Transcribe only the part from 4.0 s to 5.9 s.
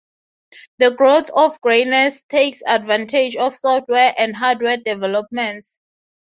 and hardware developments.